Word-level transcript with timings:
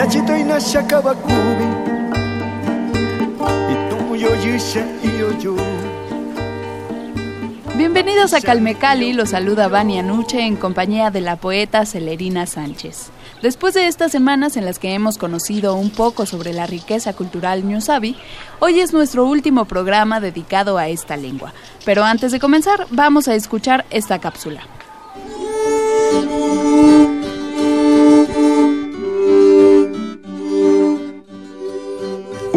Yachito 0.00 0.36
inasha 0.36 0.82
kabakubi 0.82 1.64
Itumu 3.72 4.16
yoyisha 4.16 4.84
iyoyo 5.04 5.56
Bienvenidos 7.76 8.32
a 8.32 8.40
Calmecali, 8.40 9.12
los 9.12 9.28
saluda 9.30 9.68
Vania 9.68 10.02
Nuche 10.02 10.46
en 10.46 10.56
compañía 10.56 11.10
de 11.10 11.20
la 11.20 11.36
poeta 11.36 11.84
Celerina 11.84 12.46
Sánchez. 12.46 13.10
Después 13.42 13.74
de 13.74 13.88
estas 13.88 14.10
semanas 14.10 14.56
en 14.56 14.64
las 14.64 14.78
que 14.78 14.94
hemos 14.94 15.18
conocido 15.18 15.74
un 15.74 15.90
poco 15.90 16.24
sobre 16.24 16.54
la 16.54 16.66
riqueza 16.66 17.12
cultural 17.12 17.62
ñusabi, 17.64 18.16
hoy 18.58 18.80
es 18.80 18.94
nuestro 18.94 19.26
último 19.26 19.66
programa 19.66 20.18
dedicado 20.18 20.78
a 20.78 20.88
esta 20.88 21.18
lengua. 21.18 21.52
Pero 21.84 22.04
antes 22.04 22.32
de 22.32 22.40
comenzar, 22.40 22.86
vamos 22.90 23.28
a 23.28 23.34
escuchar 23.34 23.84
esta 23.90 24.18
cápsula. 24.18 24.62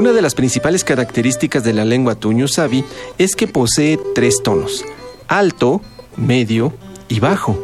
Una 0.04 0.12
de 0.12 0.22
las 0.22 0.36
principales 0.36 0.84
características 0.84 1.64
de 1.64 1.72
la 1.72 1.86
lengua 1.86 2.16
tuñu-sabi 2.16 2.84
es 3.18 3.38
que 3.38 3.48
posee 3.48 3.98
tres 4.14 4.44
tonos: 4.44 4.84
alto, 5.30 5.82
medio 6.18 6.74
y 7.08 7.22
bajo. 7.22 7.58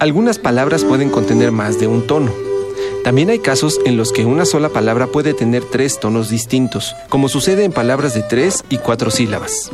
Algunas 0.00 0.38
palabras 0.38 0.84
pueden 0.84 1.08
contener 1.08 1.50
más 1.50 1.80
de 1.80 1.86
un 1.86 2.06
tono. 2.06 2.30
También 3.04 3.30
hay 3.30 3.38
casos 3.38 3.80
en 3.86 3.96
los 3.96 4.12
que 4.12 4.26
una 4.26 4.44
sola 4.44 4.68
palabra 4.68 5.06
puede 5.06 5.32
tener 5.32 5.64
tres 5.64 5.98
tonos 5.98 6.28
distintos, 6.28 6.94
como 7.08 7.30
sucede 7.30 7.64
en 7.64 7.72
palabras 7.72 8.12
de 8.12 8.20
tres 8.20 8.62
y 8.68 8.76
cuatro 8.76 9.10
sílabas. 9.10 9.70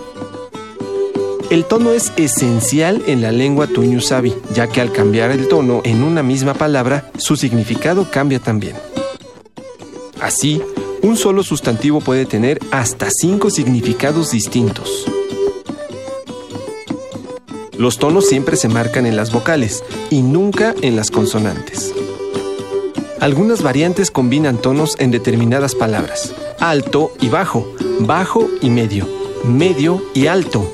El 1.51 1.65
tono 1.65 1.91
es 1.91 2.13
esencial 2.17 3.03
en 3.09 3.23
la 3.23 3.33
lengua 3.33 3.67
tuñu-sabi, 3.67 4.37
ya 4.55 4.69
que 4.69 4.81
al 4.81 4.93
cambiar 4.93 5.33
el 5.33 5.49
tono 5.49 5.81
en 5.83 6.05
una 6.05 6.23
misma 6.23 6.55
palabra, 6.55 7.11
su 7.19 7.35
significado 7.35 8.09
cambia 8.09 8.39
también. 8.39 8.77
Así, 10.21 10.63
un 11.03 11.17
solo 11.17 11.43
sustantivo 11.43 12.01
puede 12.01 12.27
tener 12.27 12.59
hasta 12.71 13.09
cinco 13.11 13.51
significados 13.51 14.31
distintos. 14.31 15.07
Los 17.77 17.99
tonos 17.99 18.27
siempre 18.27 18.57
se 18.57 18.69
marcan 18.69 19.07
en 19.07 19.15
las 19.15 19.33
vocales 19.33 19.85
y 20.11 20.23
nunca 20.23 20.75
en 20.83 20.97
las 20.97 21.11
consonantes. 21.11 21.95
Algunas 23.21 23.63
variantes 23.63 24.11
combinan 24.11 24.59
tonos 24.59 24.97
en 24.99 25.11
determinadas 25.11 25.75
palabras. 25.75 26.35
Alto 26.59 27.13
y 27.21 27.29
bajo, 27.29 27.73
bajo 28.01 28.49
y 28.61 28.71
medio, 28.71 29.07
medio 29.45 30.03
y 30.15 30.27
alto. 30.27 30.73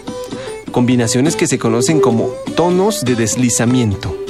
Combinaciones 0.72 1.36
que 1.36 1.46
se 1.46 1.58
conocen 1.58 2.00
como 2.00 2.30
tonos 2.56 3.04
de 3.04 3.16
deslizamiento. 3.16 4.23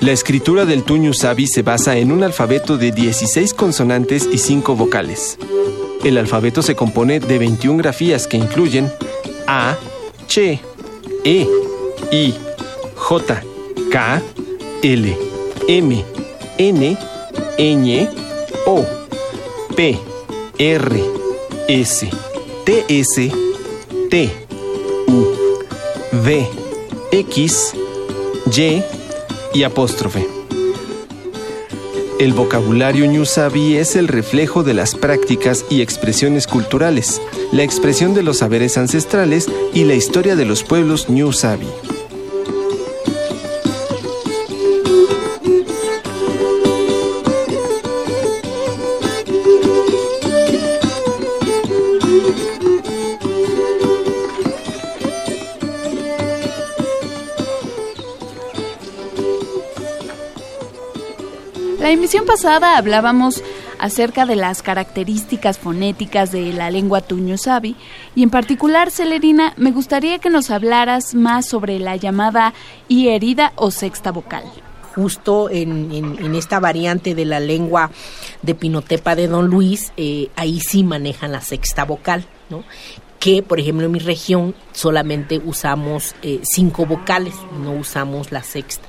La 0.00 0.12
escritura 0.12 0.64
del 0.64 0.82
tuñu 0.82 1.12
sabi 1.12 1.46
se 1.46 1.60
basa 1.60 1.98
en 1.98 2.10
un 2.10 2.22
alfabeto 2.22 2.78
de 2.78 2.90
16 2.90 3.52
consonantes 3.52 4.26
y 4.32 4.38
5 4.38 4.74
vocales. 4.74 5.36
El 6.02 6.16
alfabeto 6.16 6.62
se 6.62 6.74
compone 6.74 7.20
de 7.20 7.38
21 7.38 7.76
grafías 7.76 8.26
que 8.26 8.38
incluyen 8.38 8.90
A, 9.46 9.76
Che, 10.26 10.58
E, 11.22 11.46
I, 12.10 12.34
J, 12.96 13.42
K, 13.92 14.22
L, 14.82 15.16
M, 15.68 16.04
N, 16.56 16.98
Ñ, 17.58 18.08
O, 18.64 18.86
P, 19.76 19.98
R, 20.58 21.04
S, 21.68 22.10
T, 22.64 22.84
S, 22.88 23.32
T, 24.08 24.30
U, 25.08 25.26
V, 26.24 26.48
X, 27.12 27.74
Y 28.46 28.99
y 29.54 29.62
apóstrofe. 29.64 30.26
El 32.18 32.34
vocabulario 32.34 33.06
ñusabi 33.06 33.76
es 33.76 33.96
el 33.96 34.06
reflejo 34.06 34.62
de 34.62 34.74
las 34.74 34.94
prácticas 34.94 35.64
y 35.70 35.80
expresiones 35.80 36.46
culturales, 36.46 37.22
la 37.50 37.62
expresión 37.62 38.12
de 38.12 38.22
los 38.22 38.38
saberes 38.38 38.76
ancestrales 38.76 39.48
y 39.72 39.84
la 39.84 39.94
historia 39.94 40.36
de 40.36 40.44
los 40.44 40.62
pueblos 40.62 41.08
ñusabi. 41.08 41.66
Pasada 62.30 62.78
hablábamos 62.78 63.42
acerca 63.80 64.24
de 64.24 64.36
las 64.36 64.62
características 64.62 65.58
fonéticas 65.58 66.30
de 66.30 66.52
la 66.52 66.70
lengua 66.70 67.00
tuñu-sabi 67.00 67.74
y 68.14 68.22
en 68.22 68.30
particular, 68.30 68.92
Celerina, 68.92 69.52
me 69.56 69.72
gustaría 69.72 70.20
que 70.20 70.30
nos 70.30 70.52
hablaras 70.52 71.16
más 71.16 71.46
sobre 71.46 71.80
la 71.80 71.96
llamada 71.96 72.54
i 72.86 73.08
herida 73.08 73.52
o 73.56 73.72
sexta 73.72 74.12
vocal. 74.12 74.44
justo 74.94 75.50
en, 75.50 76.34
esta 76.36 76.60
variante 76.60 77.16
de 77.16 77.24
la 77.24 77.40
lengua 77.40 77.90
de 78.42 78.54
Pinotepa 78.54 79.16
de 79.16 79.26
Don 79.26 79.48
Luis, 79.48 79.92
eh, 79.96 80.28
ahí 80.36 80.60
sí 80.60 80.84
manejan 80.84 81.32
la 81.32 81.40
sexta 81.40 81.84
vocal. 81.84 82.24
Que, 83.18 83.42
por 83.42 83.58
ejemplo, 83.58 83.86
en 83.86 83.92
mi 83.92 83.98
región 83.98 84.54
solamente 84.72 85.40
usamos 85.44 86.14
eh, 86.22 86.40
cinco 86.42 86.86
vocales, 86.86 87.34
no 87.62 87.72
usamos 87.72 88.30
la 88.30 88.42
sexta. 88.42 88.86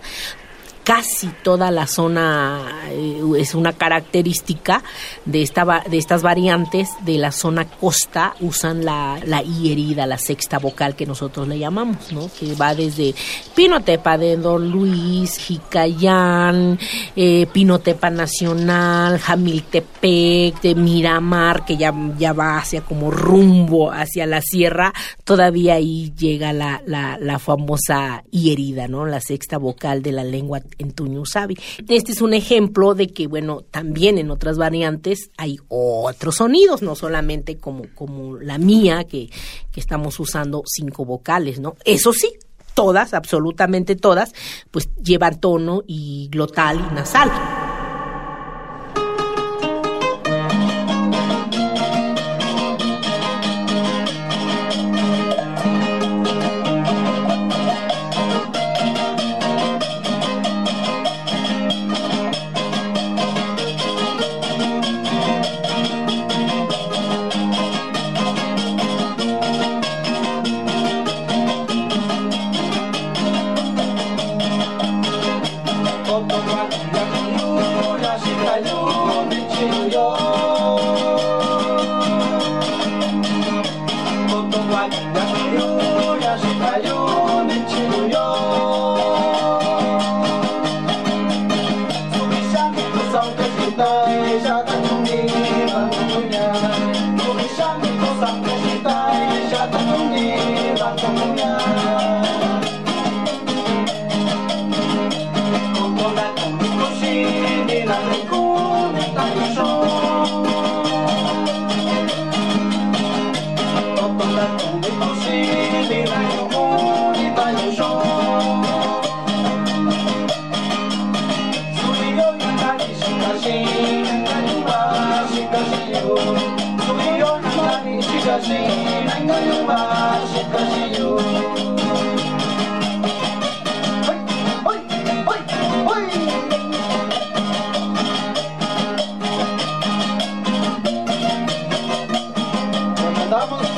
Casi 0.83 1.27
toda 1.43 1.69
la 1.69 1.85
zona 1.85 2.81
eh, 2.89 3.21
es 3.37 3.53
una 3.53 3.73
característica 3.73 4.83
de, 5.25 5.43
esta, 5.43 5.83
de 5.87 5.97
estas 5.97 6.23
variantes 6.23 6.89
de 7.05 7.17
la 7.17 7.31
zona 7.31 7.65
costa, 7.65 8.33
usan 8.39 8.83
la, 8.83 9.19
la 9.25 9.43
I 9.43 9.71
herida, 9.71 10.05
la 10.07 10.17
sexta 10.17 10.57
vocal 10.57 10.95
que 10.95 11.05
nosotros 11.05 11.47
le 11.47 11.59
llamamos, 11.59 12.11
¿no? 12.11 12.29
Que 12.39 12.55
va 12.55 12.73
desde 12.73 13.13
Pinotepa 13.55 14.17
de 14.17 14.37
Don 14.37 14.71
Luis, 14.71 15.37
Jicayán, 15.37 16.79
eh, 17.15 17.47
Pinotepa 17.53 18.09
Nacional, 18.09 19.19
De 20.01 20.73
Miramar, 20.75 21.63
que 21.63 21.77
ya, 21.77 21.93
ya 22.17 22.33
va 22.33 22.57
hacia 22.57 22.81
como 22.81 23.11
rumbo 23.11 23.91
hacia 23.91 24.25
la 24.25 24.41
sierra, 24.41 24.93
todavía 25.23 25.75
ahí 25.75 26.11
llega 26.17 26.53
la, 26.53 26.81
la, 26.87 27.19
la 27.19 27.37
famosa 27.37 28.23
I 28.31 28.51
herida, 28.51 28.87
¿no? 28.87 29.05
La 29.05 29.21
sexta 29.21 29.59
vocal 29.59 30.01
de 30.01 30.11
la 30.11 30.23
lengua 30.23 30.61
en 30.79 30.93
Tuñusabi. 30.93 31.55
Este 31.87 32.13
es 32.13 32.21
un 32.21 32.33
ejemplo 32.33 32.95
de 32.95 33.09
que, 33.09 33.27
bueno, 33.27 33.61
también 33.61 34.17
en 34.17 34.31
otras 34.31 34.57
variantes 34.57 35.29
hay 35.37 35.57
otros 35.69 36.37
sonidos, 36.37 36.81
no 36.81 36.95
solamente 36.95 37.57
como, 37.57 37.83
como 37.93 38.37
la 38.37 38.57
mía, 38.57 39.03
que, 39.03 39.29
que 39.71 39.79
estamos 39.79 40.19
usando 40.19 40.63
cinco 40.65 41.05
vocales, 41.05 41.59
¿no? 41.59 41.75
Eso 41.85 42.11
sí, 42.11 42.33
todas, 42.73 43.13
absolutamente 43.13 43.95
todas, 43.95 44.33
pues 44.71 44.89
llevan 45.03 45.39
tono 45.39 45.83
y 45.85 46.27
glotal 46.31 46.87
y 46.91 46.95
nasal. 46.95 47.29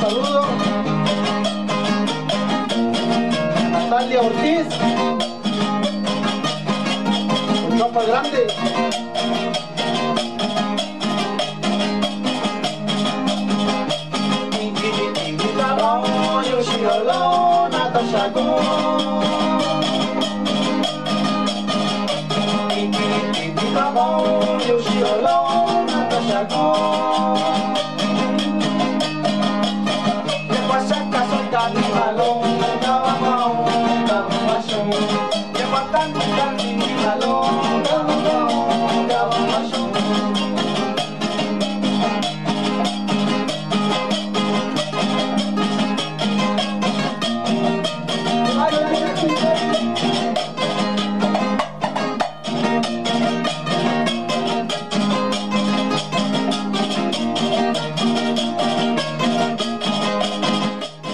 saludo 0.03 0.41
a 3.55 3.69
Natalia 3.69 4.21
Ortiz, 4.21 4.67
un 7.69 7.77
chapa 7.77 8.03
grande. 8.03 9.12
I'm 23.75 23.95
Ramon, 23.95 24.59
Yoshi 24.67 25.01
Alone. 25.01 25.42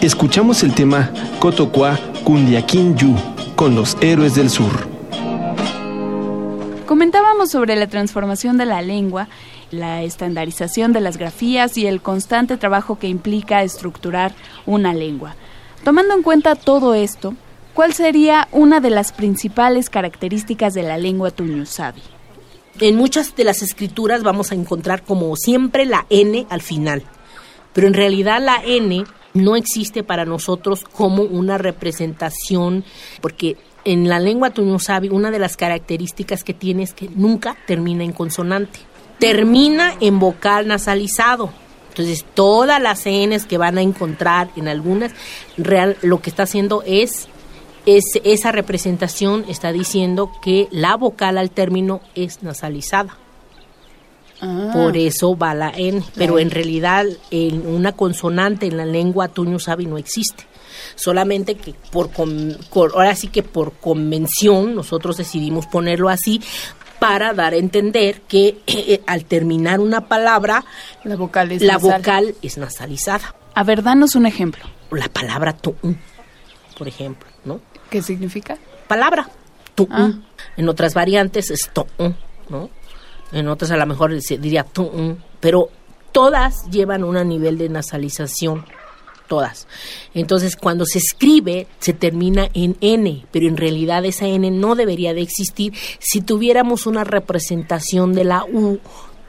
Escuchamos 0.10 0.64
el 0.64 0.74
tema 0.74 1.14
Cotocua 1.38 1.96
Cundiaquín 2.24 2.98
Yu 2.98 3.16
con 3.56 3.76
los 3.76 3.96
héroes 4.02 4.34
del 4.34 4.50
sur. 4.50 4.72
Comentábamos 6.88 7.52
sobre 7.52 7.76
la 7.76 7.86
transformación 7.86 8.58
de 8.58 8.66
la 8.66 8.82
lengua, 8.82 9.28
la 9.70 10.02
estandarización 10.02 10.94
de 10.94 11.02
las 11.02 11.18
grafías 11.18 11.78
y 11.78 11.86
el 11.86 12.02
constante 12.02 12.58
trabajo 12.58 12.98
que 12.98 13.08
implica 13.08 13.62
estructurar 13.62 14.34
una 14.66 14.96
lengua. 14.96 15.36
Tomando 15.84 16.16
en 16.16 16.24
cuenta 16.24 16.56
todo 16.56 16.96
esto, 16.96 17.36
¿cuál 17.76 17.94
sería 17.94 18.48
una 18.52 18.80
de 18.80 18.90
las 18.90 19.12
principales 19.12 19.92
características 19.92 20.74
de 20.74 20.82
la 20.82 20.98
lengua 20.98 21.30
tuñusabi? 21.30 22.02
En 22.80 22.96
muchas 22.96 23.36
de 23.36 23.44
las 23.44 23.62
escrituras 23.62 24.24
vamos 24.24 24.52
a 24.52 24.56
encontrar 24.56 25.04
como 25.04 25.36
siempre 25.36 25.86
la 25.86 26.08
N 26.10 26.48
al 26.50 26.62
final, 26.64 27.04
pero 27.74 27.88
en 27.88 27.94
realidad 27.94 28.42
la 28.42 28.62
N 28.66 29.06
no 29.34 29.56
existe 29.56 30.04
para 30.04 30.26
nosotros 30.26 30.84
como 30.84 31.24
una 31.24 31.58
representación, 31.58 32.84
porque 33.22 33.58
en 33.86 34.10
la 34.10 34.20
lengua 34.20 34.50
tuñusabi 34.50 35.10
una 35.10 35.32
de 35.32 35.40
las 35.40 35.58
características 35.58 36.44
que 36.44 36.54
tiene 36.54 36.84
es 36.84 36.94
que 36.94 37.10
nunca 37.10 37.56
termina 37.68 38.04
en 38.04 38.14
consonante, 38.14 38.80
termina 39.20 39.96
en 40.00 40.20
vocal 40.20 40.68
nasalizado. 40.68 41.52
Entonces, 41.90 42.26
todas 42.34 42.82
las 42.82 43.06
Ns 43.06 43.46
que 43.46 43.58
van 43.58 43.78
a 43.78 43.82
encontrar 43.82 44.50
en 44.56 44.68
algunas, 44.68 45.12
real, 45.58 45.98
lo 46.02 46.22
que 46.22 46.30
está 46.30 46.44
haciendo 46.44 46.84
es, 46.86 47.28
es 47.86 48.04
esa 48.24 48.52
representación 48.52 49.44
está 49.50 49.72
diciendo 49.72 50.32
que 50.42 50.68
la 50.72 50.96
vocal 50.96 51.38
al 51.38 51.52
término 51.52 52.02
es 52.16 52.42
nasalizada. 52.44 53.18
Ah. 54.42 54.70
Por 54.74 54.96
eso 54.98 55.38
va 55.38 55.54
la 55.54 55.72
N, 55.76 56.02
pero 56.16 56.40
en 56.40 56.50
realidad 56.52 57.06
en 57.32 57.68
una 57.68 57.92
consonante 57.94 58.68
en 58.68 58.78
la 58.78 58.86
lengua 58.86 59.28
tuño 59.28 59.60
sabi 59.60 59.86
no 59.86 59.98
existe. 59.98 60.46
Solamente 60.96 61.56
que 61.56 61.74
por, 61.92 62.12
con- 62.12 62.58
cor- 62.70 62.92
ahora 62.96 63.16
sí 63.16 63.28
que 63.28 63.44
por 63.44 63.74
convención 63.74 64.76
nosotros 64.76 65.18
decidimos 65.18 65.68
ponerlo 65.68 66.10
así 66.10 66.42
para 67.00 67.34
dar 67.34 67.54
a 67.54 67.58
entender 67.58 68.22
que 68.22 68.60
eh, 68.68 69.02
al 69.08 69.26
terminar 69.26 69.80
una 69.80 70.08
palabra 70.08 70.64
La 71.04 71.16
vocal 71.16 71.52
es 71.52 71.62
la 71.62 71.74
nasal. 71.74 71.92
vocal 72.00 72.36
es 72.42 72.58
nasalizada. 72.58 73.36
A 73.56 73.64
ver, 73.64 73.84
danos 73.84 74.16
un 74.16 74.26
ejemplo. 74.26 74.64
La 74.92 75.10
palabra 75.10 75.54
tu'un, 75.54 76.00
por 76.78 76.88
ejemplo, 76.88 77.28
¿no? 77.46 77.60
¿Qué 77.90 78.02
significa? 78.02 78.58
palabra. 78.88 79.30
tu'un. 79.76 79.90
Ah. 79.92 80.12
En 80.58 80.68
otras 80.70 80.94
variantes 80.94 81.52
es 81.52 81.70
to'un, 81.74 82.16
¿no? 82.50 82.70
En 83.32 83.48
otras 83.48 83.72
a 83.72 83.78
lo 83.78 83.86
mejor 83.86 84.20
se 84.22 84.38
diría 84.38 84.64
tu'un, 84.64 85.22
pero 85.40 85.70
todas 86.12 86.70
llevan 86.72 87.04
un 87.04 87.28
nivel 87.28 87.58
de 87.58 87.70
nasalización, 87.70 88.66
todas. 89.28 89.68
Entonces, 90.14 90.56
cuando 90.56 90.86
se 90.86 90.98
escribe, 90.98 91.68
se 91.80 91.94
termina 91.94 92.50
en 92.54 92.76
N, 92.82 93.26
pero 93.32 93.48
en 93.48 93.58
realidad 93.58 94.04
esa 94.06 94.28
N 94.28 94.50
no 94.52 94.76
debería 94.76 95.14
de 95.14 95.22
existir 95.22 95.74
si 96.00 96.22
tuviéramos 96.22 96.88
una 96.88 97.04
representación 97.04 98.14
de 98.14 98.24
la 98.24 98.44
U 98.46 98.80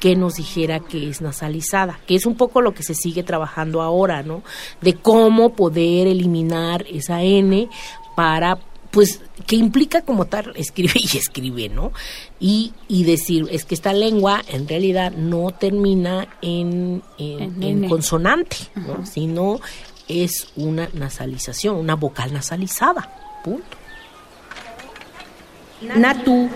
que 0.00 0.16
nos 0.16 0.37
dijera 0.37 0.80
que 0.80 1.11
es 1.11 1.21
nasalizada, 1.21 2.00
que 2.07 2.14
es 2.14 2.25
un 2.25 2.35
poco 2.35 2.62
lo 2.62 2.73
que 2.73 2.83
se 2.83 2.95
sigue 2.95 3.23
trabajando 3.23 3.83
ahora, 3.83 4.23
¿no? 4.23 4.42
De 4.80 4.95
cómo 4.95 5.52
poder 5.52 6.07
eliminar 6.07 6.87
esa 6.90 7.23
N 7.23 7.69
para 8.16 8.59
pues 8.90 9.20
que 9.47 9.56
implica 9.56 10.02
como 10.02 10.26
tal 10.26 10.52
escribe 10.56 10.94
y 11.12 11.16
escribe, 11.16 11.68
¿no? 11.68 11.92
Y, 12.38 12.73
y 12.88 13.04
decir, 13.04 13.47
es 13.50 13.64
que 13.64 13.75
esta 13.75 13.92
lengua 13.92 14.42
en 14.49 14.68
realidad 14.68 15.12
no 15.12 15.50
termina 15.50 16.28
en, 16.42 17.02
en, 17.18 17.40
En 17.40 17.62
en 17.62 17.78
N. 17.85 17.88
consonante, 17.88 18.56
¿no? 18.75 19.06
Sino 19.06 19.61
es 20.09 20.49
una 20.56 20.88
nasalización, 20.92 21.76
una 21.76 21.94
vocal 21.94 22.32
nasalizada, 22.32 23.09
punto. 23.44 23.76
Natu. 25.97 26.49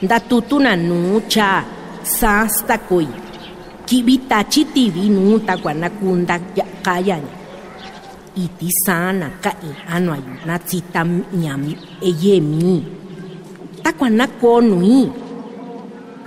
Datutuna 0.00 0.76
nucha, 0.76 1.64
sastakoi. 2.02 3.06
Kibita 3.86 4.48
chitivi 4.48 5.08
nuta 5.10 5.56
guanacunda 5.56 6.40
kayaña. 6.82 7.39
Iti 8.36 8.68
sana 8.86 9.26
ka'i 9.44 9.70
ano 9.94 10.12
ayu 10.18 10.34
na 10.46 10.54
tsita 10.58 11.02
ñami 11.42 11.72
eyemi 12.08 12.82
takua 13.82 14.08
na 14.18 14.26
konui 14.40 15.08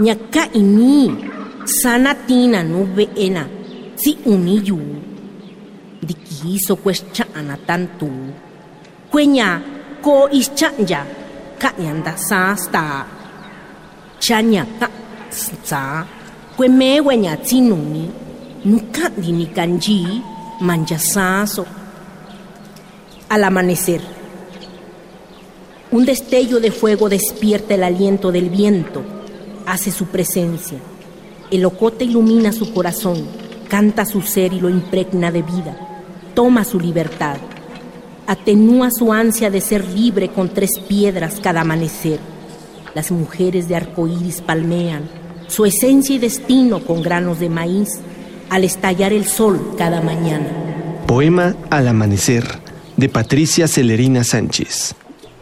ña 0.03 0.15
ka'i 0.33 0.61
mi 0.75 0.97
sana 1.65 2.11
tina 2.27 2.59
nu 2.63 2.79
ve'ena 2.95 3.43
si 3.95 4.11
uni 4.25 4.55
yu. 4.67 4.79
Ndikiso 6.03 6.75
kuex 6.83 6.99
cha'ana 7.15 7.55
tantu 7.67 8.09
kueña 9.11 9.47
ko 10.03 10.27
ischa'nya 10.39 11.01
ka'ña 11.61 11.91
nda 11.99 12.13
saa 12.29 12.53
sta. 12.63 12.85
Chaña 14.23 14.63
ka 14.79 14.87
sa. 15.69 15.83
Kueme 16.57 16.89
weña 17.07 17.33
tsinuni 17.45 18.03
nu 18.69 18.77
ka'ndi 18.95 19.31
al 23.33 23.45
amanecer. 23.45 23.99
Un 25.89 26.05
destello 26.05 26.59
de 26.59 26.69
fuego 26.69 27.09
despierta 27.09 27.73
el 27.73 27.83
aliento 27.83 28.31
del 28.31 28.51
viento, 28.51 29.01
hace 29.65 29.89
su 29.89 30.05
presencia. 30.05 30.77
El 31.49 31.65
ocote 31.65 32.05
ilumina 32.05 32.51
su 32.51 32.71
corazón, 32.71 33.25
canta 33.69 34.05
su 34.05 34.21
ser 34.21 34.53
y 34.53 34.59
lo 34.59 34.69
impregna 34.69 35.31
de 35.31 35.41
vida. 35.41 35.75
Toma 36.35 36.63
su 36.63 36.79
libertad. 36.79 37.37
Atenúa 38.27 38.91
su 38.91 39.11
ansia 39.11 39.49
de 39.49 39.61
ser 39.61 39.83
libre 39.83 40.29
con 40.29 40.49
tres 40.49 40.79
piedras 40.87 41.39
cada 41.41 41.61
amanecer. 41.61 42.19
Las 42.93 43.09
mujeres 43.09 43.67
de 43.67 43.77
arcoíris 43.77 44.41
palmean 44.41 45.09
su 45.47 45.65
esencia 45.65 46.15
y 46.15 46.19
destino 46.19 46.83
con 46.83 47.01
granos 47.01 47.39
de 47.39 47.49
maíz 47.49 47.99
al 48.51 48.63
estallar 48.63 49.11
el 49.11 49.25
sol 49.25 49.73
cada 49.75 50.01
mañana. 50.01 50.49
Poema 51.07 51.55
Al 51.71 51.87
Amanecer 51.87 52.62
de 52.97 53.09
Patricia 53.09 53.67
Celerina 53.67 54.23
Sánchez. 54.23 54.95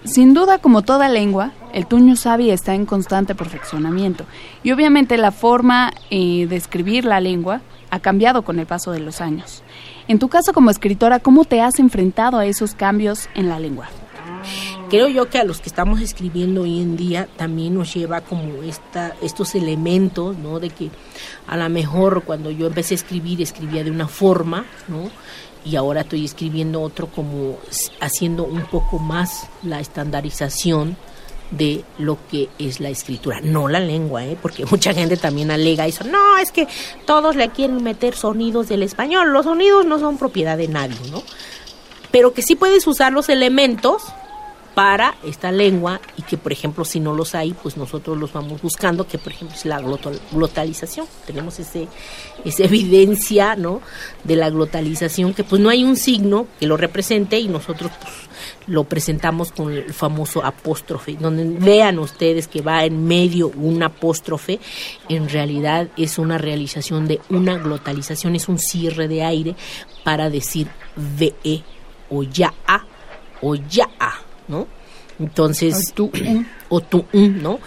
Sin 0.04 0.34
duda, 0.34 0.58
como 0.58 0.82
toda 0.82 1.10
lengua, 1.10 1.52
el 1.74 1.86
tuño 1.86 2.16
sabi 2.16 2.50
está 2.50 2.74
en 2.74 2.86
constante 2.86 3.36
perfeccionamiento 3.36 4.26
y 4.64 4.72
obviamente 4.72 5.18
la 5.18 5.32
forma 5.32 5.92
eh, 6.10 6.48
de 6.48 6.56
escribir 6.56 7.06
la 7.06 7.20
lengua 7.20 7.62
ha 7.92 8.00
cambiado 8.00 8.44
con 8.44 8.58
el 8.60 8.66
paso 8.66 8.92
de 8.92 9.00
los 9.00 9.22
años. 9.22 9.64
En 10.08 10.18
tu 10.18 10.28
caso 10.28 10.54
como 10.54 10.72
escritora, 10.72 11.20
¿cómo 11.20 11.46
te 11.46 11.62
has 11.62 11.78
enfrentado 11.80 12.38
a 12.38 12.46
esos 12.46 12.74
cambios 12.74 13.30
en 13.36 13.50
la 13.50 13.60
lengua? 13.60 13.90
Creo 14.90 15.08
yo 15.08 15.30
que 15.30 15.38
a 15.38 15.44
los 15.44 15.62
que 15.62 15.70
estamos 15.70 16.02
escribiendo 16.02 16.64
hoy 16.64 16.82
en 16.82 16.98
día 16.98 17.28
también 17.38 17.76
nos 17.76 17.94
lleva 17.94 18.22
como 18.22 18.64
esta, 18.64 19.16
estos 19.22 19.56
elementos, 19.56 20.38
¿no? 20.38 20.60
De 20.60 20.70
que 20.70 20.90
a 21.48 21.56
lo 21.56 21.70
mejor 21.70 22.24
cuando 22.24 22.52
yo 22.52 22.68
empecé 22.68 22.96
a 22.96 22.96
escribir, 22.96 23.42
escribía 23.42 23.84
de 23.84 23.92
una 23.92 24.08
forma, 24.08 24.66
¿no? 24.88 25.10
Y 25.64 25.76
ahora 25.76 26.02
estoy 26.02 26.26
escribiendo 26.26 26.82
otro 26.82 27.08
como 27.08 27.58
haciendo 28.00 28.44
un 28.44 28.66
poco 28.66 29.00
más 29.00 29.48
la 29.64 29.80
estandarización 29.80 30.98
de 31.52 31.84
lo 31.98 32.18
que 32.30 32.50
es 32.58 32.80
la 32.80 32.90
escritura, 32.90 33.42
no 33.42 33.68
la 33.68 33.80
lengua, 33.80 34.26
¿eh? 34.26 34.38
porque 34.42 34.66
mucha 34.72 34.94
gente 34.94 35.18
también 35.18 35.52
alega 35.52 35.86
eso, 35.86 36.06
no, 36.06 36.38
es 36.38 36.52
que 36.52 36.68
todos 37.06 37.36
le 37.36 37.50
quieren 37.50 37.84
meter 37.84 38.16
sonidos 38.16 38.70
del 38.70 38.84
español, 38.84 39.32
los 39.34 39.46
sonidos 39.46 39.86
no 39.86 40.00
son 40.00 40.18
propiedad 40.18 40.58
de 40.58 40.70
nadie, 40.70 40.98
¿no? 41.12 41.22
Pero 42.10 42.34
que 42.34 42.42
sí 42.42 42.56
puedes 42.56 42.88
usar 42.88 43.14
los 43.14 43.30
elementos 43.30 44.02
para 44.74 45.16
esta 45.24 45.52
lengua 45.52 46.00
y 46.18 46.22
que 46.22 46.38
por 46.38 46.52
ejemplo 46.52 46.86
si 46.86 47.00
no 47.00 47.14
los 47.14 47.36
hay 47.36 47.54
pues 47.54 47.78
nosotros 47.78 48.18
los 48.18 48.32
vamos 48.32 48.62
buscando 48.62 49.08
que 49.08 49.18
por 49.18 49.34
ejemplo 49.34 49.56
es 49.56 49.66
la 49.66 49.82
glotalización. 50.32 51.08
Tenemos 51.26 51.60
ese 51.60 51.88
esa 52.46 52.64
evidencia 52.64 53.56
no 53.56 53.82
de 54.24 54.36
la 54.36 54.50
glotalización 54.50 55.34
que 55.34 55.44
pues 55.44 55.62
no 55.62 55.70
hay 55.70 55.84
un 55.84 55.98
signo 55.98 56.48
que 56.60 56.68
lo 56.68 56.78
represente 56.78 57.40
y 57.40 57.48
nosotros 57.48 57.92
pues 58.02 58.14
lo 58.68 58.86
presentamos 58.86 59.52
con 59.52 59.72
el 59.72 59.94
famoso 59.94 60.44
apóstrofe 60.44 61.18
donde 61.20 61.44
vean 61.44 62.00
ustedes 62.00 62.48
que 62.48 62.62
va 62.62 62.86
en 62.86 63.06
medio 63.06 63.50
un 63.50 63.84
apóstrofe 63.84 64.60
en 65.10 65.30
realidad 65.30 65.90
es 65.98 66.18
una 66.18 66.38
realización 66.38 67.08
de 67.08 67.20
una 67.30 67.58
glotalización 67.58 68.36
es 68.36 68.48
un 68.48 68.58
cierre 68.58 69.08
de 69.08 69.24
aire 69.24 69.56
para 70.04 70.30
decir 70.30 70.68
ve 70.96 71.34
o 72.10 72.24
ya 72.24 72.54
a 72.68 72.84
o 73.42 73.56
ya 73.56 73.90
a 74.00 74.31
¿no? 74.52 74.68
Entonces, 75.20 75.94
tú, 75.94 76.12
o 76.70 76.82
tú, 76.82 77.06
¿no? 77.14 77.60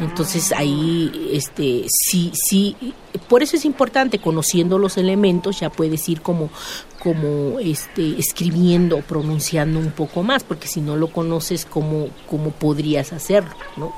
Entonces 0.00 0.52
ahí, 0.52 1.30
este, 1.32 1.86
sí, 1.88 2.30
sí, 2.34 2.76
por 3.28 3.42
eso 3.42 3.56
es 3.56 3.64
importante, 3.64 4.18
conociendo 4.18 4.78
los 4.78 4.96
elementos, 4.96 5.60
ya 5.60 5.70
puedes 5.70 6.08
ir 6.08 6.20
como, 6.20 6.50
como, 7.00 7.58
este, 7.58 8.18
escribiendo 8.18 8.98
o 8.98 9.02
pronunciando 9.02 9.78
un 9.78 9.90
poco 9.90 10.22
más, 10.22 10.44
porque 10.44 10.68
si 10.68 10.80
no 10.80 10.96
lo 10.96 11.08
conoces, 11.08 11.64
¿cómo, 11.64 12.08
cómo 12.28 12.50
podrías 12.50 13.12
hacerlo, 13.12 13.54
no? 13.76 13.92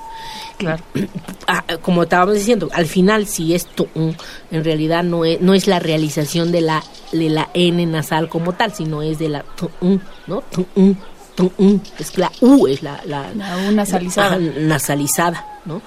Claro. 0.59 0.83
Ah, 1.49 1.65
como 1.83 2.05
estábamos 2.05 2.37
diciendo, 2.37 2.69
al 2.73 2.87
final, 2.87 3.27
si 3.27 3.53
es 3.53 3.67
tu, 3.67 3.89
en 3.95 4.65
realidad 4.65 5.03
no 5.03 5.25
es, 5.25 5.41
no 5.41 5.55
es 5.55 5.67
la 5.67 5.81
realización 5.81 6.53
de 6.53 6.61
la, 6.61 6.83
de 7.11 7.29
la 7.29 7.51
N 7.53 7.85
nasal 7.85 8.29
como 8.29 8.53
tal, 8.53 8.73
sino 8.73 9.03
es 9.03 9.19
de 9.19 9.29
la 9.29 9.43
tu, 9.43 9.69
¿no? 10.29 10.45
Tu, 11.35 11.51
es 11.99 12.19
la 12.19 12.31
U 12.41 12.67
es 12.67 12.83
la, 12.83 13.01
la, 13.07 13.33
U 13.69 13.73
nasalizada. 13.73 14.39
nasalizada, 14.39 15.61
¿no? 15.65 15.81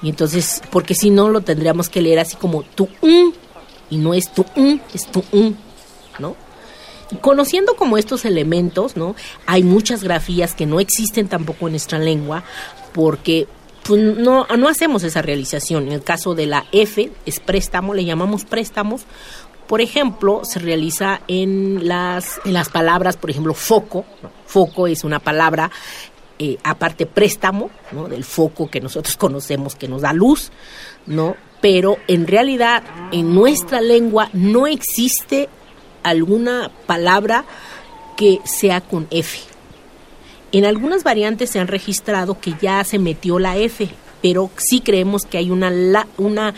Y 0.00 0.08
entonces, 0.08 0.62
porque 0.70 0.94
si 0.94 1.10
no 1.10 1.28
lo 1.28 1.40
tendríamos 1.40 1.88
que 1.88 2.02
leer 2.02 2.20
así 2.20 2.36
como 2.36 2.62
tu 2.62 2.88
y 3.90 3.96
no 3.96 4.14
es 4.14 4.32
tu 4.32 4.44
es 4.94 5.06
tu 5.06 5.22
¿no? 6.18 6.36
Conociendo 7.20 7.74
como 7.74 7.98
estos 7.98 8.24
elementos, 8.24 8.96
¿no? 8.96 9.14
Hay 9.46 9.62
muchas 9.62 10.02
grafías 10.02 10.54
que 10.54 10.66
no 10.66 10.80
existen 10.80 11.28
tampoco 11.28 11.66
en 11.66 11.72
nuestra 11.72 11.98
lengua 11.98 12.44
porque 12.94 13.48
pues, 13.82 14.00
no, 14.00 14.46
no 14.46 14.68
hacemos 14.68 15.02
esa 15.02 15.20
realización. 15.20 15.88
En 15.88 15.92
el 15.92 16.02
caso 16.02 16.34
de 16.34 16.46
la 16.46 16.64
F, 16.72 17.10
es 17.26 17.40
préstamo, 17.40 17.92
le 17.92 18.04
llamamos 18.04 18.44
préstamos 18.44 19.04
por 19.72 19.80
ejemplo, 19.80 20.42
se 20.44 20.58
realiza 20.58 21.22
en 21.28 21.88
las, 21.88 22.42
en 22.44 22.52
las 22.52 22.68
palabras, 22.68 23.16
por 23.16 23.30
ejemplo, 23.30 23.54
foco. 23.54 24.04
Foco 24.52 24.86
es 24.86 25.02
una 25.02 25.18
palabra, 25.18 25.70
eh, 26.38 26.58
aparte 26.62 27.06
préstamo, 27.06 27.70
¿no? 27.90 28.06
del 28.06 28.22
foco 28.22 28.68
que 28.68 28.82
nosotros 28.82 29.16
conocemos 29.16 29.74
que 29.74 29.88
nos 29.88 30.02
da 30.02 30.12
luz, 30.12 30.52
¿no? 31.06 31.36
Pero 31.62 31.96
en 32.06 32.26
realidad 32.26 32.82
en 33.12 33.34
nuestra 33.34 33.80
lengua 33.80 34.28
no 34.34 34.66
existe 34.66 35.48
alguna 36.02 36.70
palabra 36.86 37.46
que 38.14 38.40
sea 38.44 38.82
con 38.82 39.06
F. 39.10 39.38
En 40.52 40.66
algunas 40.66 41.02
variantes 41.02 41.48
se 41.48 41.58
han 41.58 41.68
registrado 41.68 42.38
que 42.38 42.54
ya 42.60 42.84
se 42.84 42.98
metió 42.98 43.38
la 43.38 43.56
F, 43.56 43.88
pero 44.20 44.50
sí 44.58 44.80
creemos 44.80 45.24
que 45.24 45.38
hay 45.38 45.50
una, 45.50 45.72
una 46.18 46.54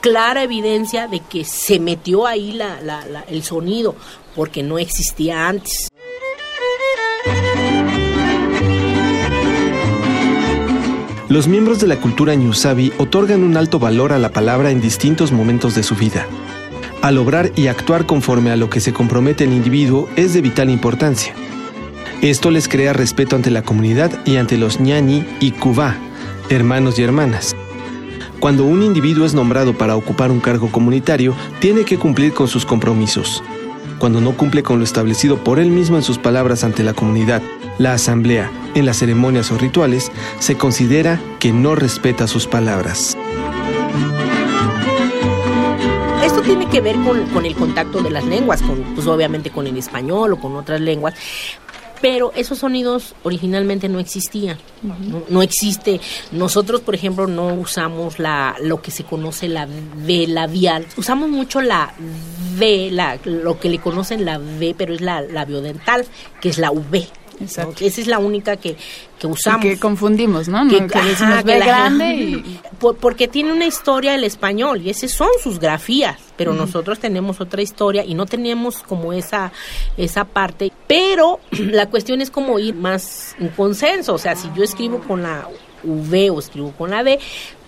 clara 0.00 0.42
evidencia 0.42 1.06
de 1.06 1.20
que 1.20 1.44
se 1.44 1.78
metió 1.78 2.26
ahí 2.26 2.52
la, 2.52 3.24
el 3.28 3.44
sonido, 3.44 3.94
porque 4.34 4.64
no 4.64 4.78
existía 4.78 5.46
antes. 5.46 5.88
Los 11.28 11.48
miembros 11.48 11.80
de 11.80 11.88
la 11.88 11.96
cultura 11.96 12.36
Ñusabi 12.36 12.92
otorgan 12.98 13.42
un 13.42 13.56
alto 13.56 13.80
valor 13.80 14.12
a 14.12 14.18
la 14.18 14.30
palabra 14.30 14.70
en 14.70 14.80
distintos 14.80 15.32
momentos 15.32 15.74
de 15.74 15.82
su 15.82 15.96
vida. 15.96 16.24
Al 17.02 17.18
obrar 17.18 17.50
y 17.56 17.66
actuar 17.66 18.06
conforme 18.06 18.52
a 18.52 18.56
lo 18.56 18.70
que 18.70 18.78
se 18.78 18.92
compromete 18.92 19.42
el 19.42 19.52
individuo 19.52 20.08
es 20.14 20.34
de 20.34 20.40
vital 20.40 20.70
importancia. 20.70 21.34
Esto 22.22 22.52
les 22.52 22.68
crea 22.68 22.92
respeto 22.92 23.34
ante 23.34 23.50
la 23.50 23.62
comunidad 23.62 24.24
y 24.24 24.36
ante 24.36 24.56
los 24.56 24.78
ñañi 24.78 25.24
y 25.40 25.50
cubá, 25.50 25.96
hermanos 26.48 26.96
y 27.00 27.02
hermanas. 27.02 27.56
Cuando 28.38 28.64
un 28.64 28.84
individuo 28.84 29.26
es 29.26 29.34
nombrado 29.34 29.76
para 29.76 29.96
ocupar 29.96 30.30
un 30.30 30.38
cargo 30.38 30.70
comunitario, 30.70 31.34
tiene 31.58 31.84
que 31.84 31.98
cumplir 31.98 32.34
con 32.34 32.46
sus 32.46 32.64
compromisos. 32.64 33.42
Cuando 33.98 34.20
no 34.20 34.36
cumple 34.36 34.62
con 34.62 34.78
lo 34.78 34.84
establecido 34.84 35.38
por 35.42 35.58
él 35.58 35.70
mismo 35.70 35.96
en 35.96 36.04
sus 36.04 36.18
palabras 36.18 36.62
ante 36.62 36.84
la 36.84 36.94
comunidad, 36.94 37.42
la 37.78 37.92
asamblea, 37.92 38.50
en 38.74 38.86
las 38.86 38.98
ceremonias 38.98 39.50
o 39.52 39.58
rituales, 39.58 40.10
se 40.38 40.56
considera 40.56 41.20
que 41.38 41.52
no 41.52 41.74
respeta 41.74 42.26
sus 42.26 42.46
palabras. 42.46 43.16
Esto 46.24 46.42
tiene 46.42 46.68
que 46.68 46.80
ver 46.80 46.96
con, 47.32 47.46
el 47.46 47.54
contacto 47.54 48.02
de 48.02 48.10
las 48.10 48.24
lenguas, 48.24 48.62
con, 48.62 48.82
pues 48.94 49.06
obviamente 49.06 49.50
con 49.50 49.66
el 49.66 49.76
español 49.76 50.32
o 50.32 50.40
con 50.40 50.56
otras 50.56 50.80
lenguas, 50.80 51.14
pero 52.00 52.32
esos 52.34 52.58
sonidos 52.58 53.14
originalmente 53.22 53.88
no 53.88 53.98
existían, 53.98 54.58
no, 55.28 55.42
existe. 55.42 56.00
Nosotros, 56.32 56.80
por 56.80 56.94
ejemplo, 56.94 57.26
no 57.26 57.54
usamos 57.54 58.18
la 58.18 58.56
lo 58.60 58.82
que 58.82 58.90
se 58.90 59.04
conoce 59.04 59.48
la 59.48 59.66
V 59.66 60.26
labial, 60.28 60.86
usamos 60.96 61.28
mucho 61.28 61.62
la 61.62 61.94
V, 62.56 62.90
la, 62.90 63.18
lo 63.24 63.58
que 63.58 63.70
le 63.70 63.78
conocen 63.78 64.24
la 64.24 64.38
V, 64.38 64.74
pero 64.76 64.94
es 64.94 65.00
la 65.00 65.22
labiodental, 65.22 66.04
que 66.40 66.48
es 66.48 66.58
la 66.58 66.70
V. 66.70 67.08
Exacto. 67.40 67.84
Esa 67.84 68.00
es 68.00 68.06
la 68.06 68.18
única 68.18 68.56
que, 68.56 68.76
que 69.18 69.26
usamos. 69.26 69.62
que 69.62 69.78
confundimos, 69.78 70.48
¿no? 70.48 70.66
Que, 70.68 70.80
decimos 70.80 71.44
ve 71.44 71.58
grande 71.58 72.14
y... 72.14 72.60
porque 73.00 73.28
tiene 73.28 73.52
una 73.52 73.66
historia 73.66 74.14
el 74.14 74.24
español 74.24 74.82
y 74.82 74.90
esas 74.90 75.12
son 75.12 75.28
sus 75.42 75.58
grafías, 75.58 76.18
pero 76.36 76.54
nosotros 76.54 76.98
tenemos 76.98 77.40
otra 77.40 77.62
historia 77.62 78.04
y 78.04 78.14
no 78.14 78.26
tenemos 78.26 78.82
como 78.82 79.12
esa, 79.12 79.52
esa 79.96 80.24
parte. 80.24 80.72
Pero 80.86 81.40
la 81.50 81.88
cuestión 81.88 82.20
es 82.20 82.30
como 82.30 82.58
ir 82.58 82.74
más 82.74 83.36
en 83.38 83.48
consenso, 83.48 84.14
o 84.14 84.18
sea, 84.18 84.36
si 84.36 84.48
yo 84.56 84.62
escribo 84.62 85.00
con 85.00 85.22
la 85.22 85.48
V 85.86 86.30
o 86.30 86.38
escribo 86.38 86.72
con 86.72 86.90
la 86.90 87.02
D, 87.02 87.18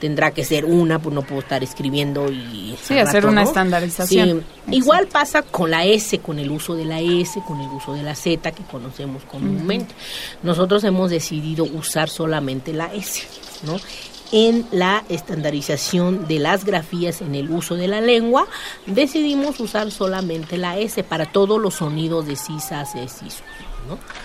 tendrá 0.01 0.33
que 0.33 0.45
ser 0.45 0.65
una, 0.65 0.99
pues 0.99 1.15
no 1.15 1.23
puedo 1.23 1.41
estar 1.41 1.63
escribiendo 1.63 2.31
y... 2.31 2.77
Sí, 2.83 2.99
hacer 2.99 3.27
una 3.27 3.43
estandarización. 3.43 4.45
Igual 4.71 5.09
pasa 5.09 5.43
con 5.43 5.71
la 5.71 5.85
S, 5.85 6.19
con 6.19 6.39
el 6.39 6.51
uso 6.51 6.75
de 6.75 6.85
la 6.85 7.01
S, 7.01 7.41
con 7.47 7.61
el 7.61 7.69
uso 7.69 7.95
de 7.95 8.03
la 8.03 8.15
Z 8.15 8.53
que 8.53 8.63
conocemos 8.65 9.23
comúnmente. 9.25 9.95
Nosotros 10.43 10.85
hemos 10.85 11.11
decidido 11.11 11.65
usar 11.65 12.09
solamente 12.09 12.73
la 12.73 12.93
S, 12.93 13.27
¿no? 13.65 13.77
en 14.33 14.67
la 14.73 15.05
estandarización 15.09 16.27
de 16.27 16.39
las 16.39 16.65
grafías 16.65 17.23
en 17.23 17.35
el 17.35 17.51
uso 17.51 17.77
de 17.77 17.89
la 17.89 18.01
lengua, 18.01 18.47
decidimos 18.87 19.59
usar 19.61 19.91
solamente 19.91 20.59
la 20.59 20.79
S 20.79 21.03
para 21.03 21.27
todos 21.27 21.61
los 21.61 21.75
sonidos 21.77 22.27
de 22.27 22.37
sisa, 22.37 22.85
C, 22.85 23.07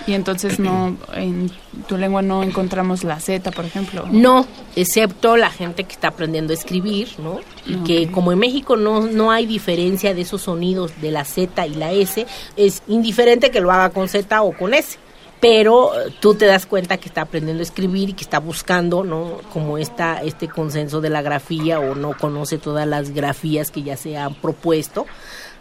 Y 0.05 0.13
entonces 0.13 0.59
no, 0.59 0.97
en 1.15 1.49
tu 1.87 1.97
lengua 1.97 2.21
no 2.21 2.43
encontramos 2.43 3.03
la 3.03 3.19
Z, 3.19 3.51
por 3.51 3.65
ejemplo. 3.65 4.05
No, 4.11 4.45
excepto 4.75 5.37
la 5.37 5.49
gente 5.49 5.85
que 5.85 5.93
está 5.93 6.09
aprendiendo 6.09 6.51
a 6.51 6.55
escribir, 6.55 7.09
¿no? 7.19 7.39
Y 7.65 7.75
que 7.83 8.11
como 8.11 8.31
en 8.31 8.39
México 8.39 8.75
no, 8.75 9.01
no 9.01 9.31
hay 9.31 9.45
diferencia 9.45 10.13
de 10.13 10.21
esos 10.21 10.41
sonidos 10.41 10.91
de 11.01 11.11
la 11.11 11.23
Z 11.23 11.65
y 11.67 11.75
la 11.75 11.91
S, 11.93 12.25
es 12.57 12.83
indiferente 12.87 13.51
que 13.51 13.61
lo 13.61 13.71
haga 13.71 13.91
con 13.91 14.09
Z 14.09 14.41
o 14.41 14.51
con 14.53 14.73
S 14.73 14.97
pero 15.43 15.91
tú 16.21 16.35
te 16.35 16.45
das 16.45 16.65
cuenta 16.65 16.95
que 16.95 17.09
está 17.09 17.23
aprendiendo 17.23 17.59
a 17.59 17.63
escribir 17.63 18.11
y 18.11 18.13
que 18.13 18.23
está 18.23 18.39
buscando, 18.39 19.03
¿no? 19.03 19.41
Como 19.51 19.77
esta, 19.77 20.21
este 20.23 20.47
consenso 20.47 21.01
de 21.01 21.09
la 21.09 21.21
grafía 21.21 21.81
o 21.81 21.95
no 21.95 22.13
conoce 22.17 22.57
todas 22.57 22.87
las 22.87 23.09
grafías 23.09 23.69
que 23.69 23.83
ya 23.83 23.97
se 23.97 24.15
han 24.15 24.35
propuesto. 24.35 25.05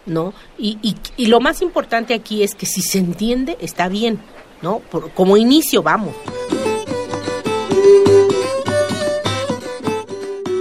¿No? 0.05 0.33
Y, 0.57 0.77
y, 1.17 1.25
lo 1.27 1.39
más 1.39 1.61
importante 1.61 2.13
aquí 2.13 2.43
es 2.43 2.55
que 2.55 2.65
si 2.65 2.81
se 2.81 2.97
entiende, 2.97 3.57
está 3.61 3.87
bien, 3.87 4.19
¿no? 4.61 4.81
como 5.15 5.37
inicio, 5.37 5.83
vamos. 5.83 6.13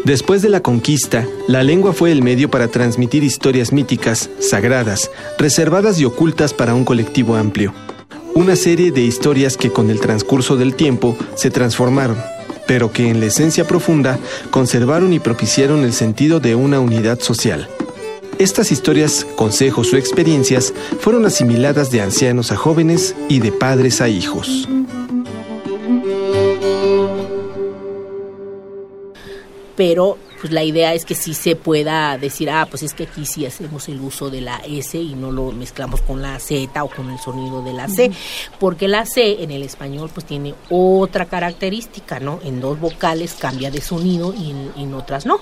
Después 0.05 0.43
de 0.43 0.49
la 0.49 0.61
conquista, 0.61 1.29
la 1.47 1.63
lengua 1.63 1.93
fue 1.93 2.11
el 2.11 2.23
medio 2.23 2.51
para 2.51 2.67
transmitir 2.67 3.23
historias 3.23 3.73
míticas, 3.73 4.29
sagradas, 4.41 5.13
reservadas 5.39 6.01
y 6.01 6.05
ocultas 6.05 6.53
para 6.53 6.75
un 6.75 6.85
colectivo 6.85 7.37
amplio. 7.37 7.73
Una 8.35 8.57
serie 8.57 8.91
de 8.91 9.03
historias 9.03 9.57
que 9.57 9.71
con 9.71 9.91
el 9.91 10.01
transcurso 10.01 10.57
del 10.57 10.75
tiempo 10.75 11.17
se 11.37 11.51
transformaron, 11.51 12.17
pero 12.67 12.91
que 12.91 13.11
en 13.11 13.21
la 13.21 13.27
esencia 13.27 13.65
profunda 13.65 14.19
conservaron 14.51 15.13
y 15.13 15.21
propiciaron 15.21 15.85
el 15.85 15.93
sentido 15.93 16.41
de 16.41 16.57
una 16.57 16.81
unidad 16.81 17.21
social. 17.21 17.69
Estas 18.43 18.73
historias, 18.73 19.25
consejos 19.37 19.93
o 19.93 19.97
experiencias 19.97 20.75
fueron 20.99 21.25
asimiladas 21.27 21.93
de 21.93 22.01
ancianos 22.01 22.51
a 22.51 22.57
jóvenes 22.57 23.15
y 23.29 23.39
de 23.39 23.53
padres 23.53 24.01
a 24.01 24.09
hijos. 24.09 24.69
Pero 29.77 30.19
pues 30.41 30.53
la 30.53 30.65
idea 30.65 30.93
es 30.93 31.05
que 31.05 31.15
sí 31.15 31.35
se 31.35 31.55
pueda 31.55 32.19
decir, 32.19 32.51
ah, 32.51 32.67
pues 32.69 32.83
es 32.83 32.95
que 32.95 33.05
aquí 33.05 33.27
sí 33.27 33.47
hacemos 33.47 33.89
el 33.89 34.01
uso 34.01 34.29
de 34.29 34.41
la 34.41 34.57
S 34.67 34.99
y 34.99 35.15
no 35.15 35.31
lo 35.31 35.53
mezclamos 35.53 36.01
con 36.01 36.21
la 36.21 36.41
Z 36.41 36.83
o 36.83 36.89
con 36.89 37.11
el 37.11 37.21
sonido 37.21 37.63
de 37.63 37.73
la 37.73 37.89
C, 37.89 38.11
porque 38.59 38.89
la 38.89 39.07
C 39.07 39.45
en 39.45 39.53
el 39.53 39.63
español 39.63 40.11
pues 40.13 40.27
tiene 40.27 40.53
otra 40.69 41.27
característica, 41.27 42.19
¿no? 42.19 42.41
En 42.43 42.61
dos 42.61 42.81
vocales 42.81 43.35
cambia 43.35 43.71
de 43.71 43.81
sonido 43.81 44.35
y 44.35 44.51
en, 44.83 44.95
otras 44.95 45.27
no, 45.27 45.39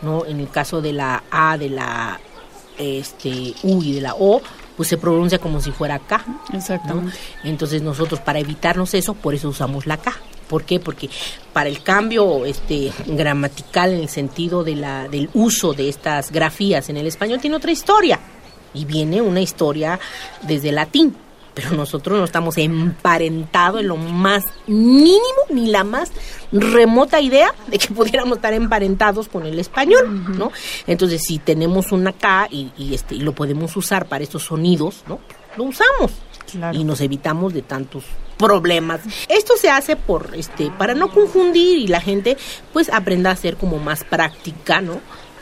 ¿no? 0.00 0.24
En 0.24 0.40
el 0.40 0.48
caso 0.48 0.80
de 0.80 0.94
la 0.94 1.24
A, 1.30 1.58
de 1.58 1.68
la 1.68 2.18
este 2.78 3.54
U 3.62 3.82
y 3.82 3.92
de 3.92 4.00
la 4.00 4.14
O, 4.14 4.40
pues 4.76 4.88
se 4.88 4.96
pronuncia 4.96 5.38
como 5.38 5.60
si 5.60 5.72
fuera 5.72 5.98
K. 5.98 6.24
Exacto. 6.52 7.02
Entonces 7.44 7.82
nosotros 7.82 8.20
para 8.20 8.38
evitarnos 8.38 8.94
eso, 8.94 9.14
por 9.14 9.34
eso 9.34 9.48
usamos 9.48 9.86
la 9.86 9.96
K. 9.96 10.16
¿Por 10.48 10.64
qué? 10.64 10.80
Porque 10.80 11.10
para 11.52 11.68
el 11.68 11.82
cambio 11.82 12.46
este, 12.46 12.90
gramatical 13.06 13.92
en 13.92 14.00
el 14.00 14.08
sentido 14.08 14.64
de 14.64 14.76
la, 14.76 15.08
del 15.08 15.28
uso 15.34 15.74
de 15.74 15.88
estas 15.88 16.32
grafías 16.32 16.88
en 16.88 16.96
el 16.96 17.06
español 17.06 17.40
tiene 17.40 17.56
otra 17.56 17.70
historia. 17.70 18.18
Y 18.74 18.84
viene 18.84 19.20
una 19.20 19.40
historia 19.40 19.98
desde 20.42 20.72
latín. 20.72 21.14
Pero 21.58 21.72
nosotros 21.72 22.16
no 22.18 22.24
estamos 22.24 22.56
emparentados 22.56 23.80
en 23.80 23.88
lo 23.88 23.96
más 23.96 24.44
mínimo, 24.68 25.18
ni 25.50 25.66
la 25.66 25.82
más 25.82 26.12
remota 26.52 27.20
idea 27.20 27.52
de 27.66 27.78
que 27.78 27.88
pudiéramos 27.88 28.36
estar 28.36 28.52
emparentados 28.52 29.26
con 29.26 29.44
el 29.44 29.58
español, 29.58 30.38
¿no? 30.38 30.52
Entonces, 30.86 31.20
si 31.26 31.40
tenemos 31.40 31.90
una 31.90 32.12
K 32.12 32.46
y, 32.52 32.94
este, 32.94 33.16
y 33.16 33.20
lo 33.22 33.32
podemos 33.32 33.76
usar 33.76 34.06
para 34.06 34.22
estos 34.22 34.44
sonidos, 34.44 35.02
¿no? 35.08 35.18
Lo 35.56 35.64
usamos. 35.64 36.12
Y 36.72 36.84
nos 36.84 37.00
evitamos 37.00 37.52
de 37.52 37.62
tantos 37.62 38.04
problemas. 38.36 39.00
Esto 39.28 39.56
se 39.56 39.68
hace 39.68 39.96
por 39.96 40.30
este 40.34 40.70
para 40.78 40.94
no 40.94 41.12
confundir 41.12 41.78
y 41.78 41.88
la 41.88 42.00
gente 42.00 42.36
pues 42.72 42.88
aprenda 42.88 43.32
a 43.32 43.36
ser 43.36 43.56
como 43.56 43.78
más 43.78 44.04
práctica, 44.04 44.80
¿no? 44.80 45.00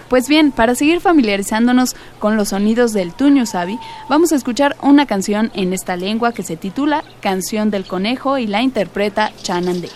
Pues 0.08 0.28
bien, 0.28 0.52
para 0.52 0.74
seguir 0.74 1.00
familiarizándonos 1.00 1.96
con 2.18 2.36
los 2.36 2.50
sonidos 2.50 2.92
del 2.92 3.12
Tuño 3.12 3.46
Sabi, 3.46 3.78
vamos 4.08 4.32
a 4.32 4.36
escuchar 4.36 4.76
una 4.82 5.06
canción 5.06 5.50
en 5.54 5.72
esta 5.72 5.96
lengua 5.96 6.32
que 6.32 6.42
se 6.42 6.56
titula 6.56 7.02
Canción 7.20 7.70
del 7.70 7.86
Conejo 7.86 8.38
y 8.38 8.46
la 8.46 8.62
interpreta 8.62 9.32
Chanande. 9.42 9.90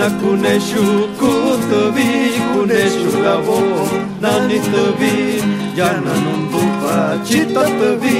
Na 0.00 0.08
kuneshu 0.10 1.08
kutubi 1.18 2.08
kuneshu 2.54 3.22
lavo 3.24 3.60
nani 4.20 4.58
tubi 4.60 5.42
jana 5.76 6.14
numbupa 6.24 7.18
chita 7.24 7.64
tubi 7.64 8.16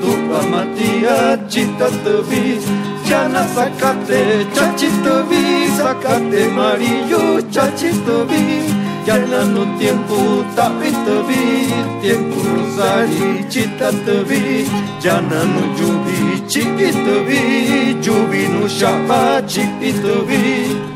tupa 0.00 0.42
matia 0.50 1.36
chita 1.48 1.88
tubi 2.04 2.60
jana 3.08 3.42
sakate 3.54 4.46
chachi 4.54 4.86
tubi 5.04 5.42
sakate 5.78 6.48
marillo 6.56 7.42
chachi 7.50 7.90
tubi 8.06 8.42
jana 9.06 9.44
no 9.52 9.64
tiempo 9.78 10.44
tapi 10.56 10.90
tubi 11.06 11.42
tiempo 12.02 12.38
rosari 12.54 13.44
chita 13.50 13.90
tubi 14.06 14.64
jana 15.02 15.40
no 15.44 15.62
jubi 15.78 16.40
chiquito 16.48 17.16
vi 17.26 17.94
jubi 18.00 18.46
no 18.48 18.68
chita 18.68 19.42
chiquito 19.46 20.22
vi 20.28 20.95